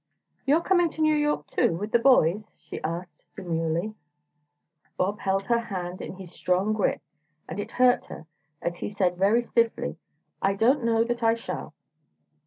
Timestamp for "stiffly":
9.43-9.97